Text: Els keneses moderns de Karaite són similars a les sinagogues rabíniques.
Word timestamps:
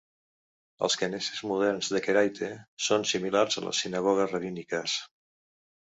Els 0.87 0.95
keneses 1.01 1.41
moderns 1.49 1.91
de 1.95 2.01
Karaite 2.07 2.49
són 2.87 3.07
similars 3.13 3.61
a 3.63 3.67
les 3.67 3.83
sinagogues 3.85 4.37
rabíniques. 4.37 4.97